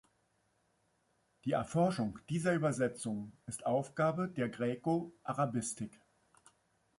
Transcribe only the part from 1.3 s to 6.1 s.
Die Erforschung dieser Übersetzungen ist Aufgabe der Graeco-Arabistik.